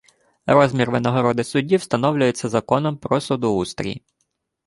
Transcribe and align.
Розмір 0.45 0.91
винагороди 0.91 1.43
судді 1.43 1.77
встановлюється 1.77 2.49
законом 2.49 2.97
про 2.97 3.21
судоустрій. 3.21 4.01